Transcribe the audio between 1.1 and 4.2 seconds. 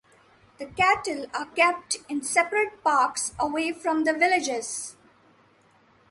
are kept in separate parks away from the